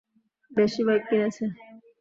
বেশি 0.51 0.81
বাইক 0.87 1.03
কিনেছে। 1.09 1.45